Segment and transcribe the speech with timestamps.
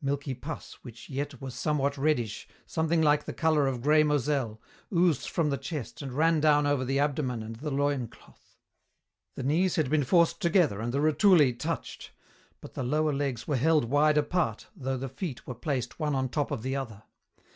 [0.00, 4.60] Milky pus, which yet was somewhat reddish, something like the colour of grey Moselle,
[4.94, 8.60] oozed from the chest and ran down over the abdomen and the loin cloth.
[9.34, 12.12] The knees had been forced together and the rotulæ touched,
[12.60, 16.28] but the lower legs were held wide apart, though the feet were placed one on
[16.28, 17.02] top of the other.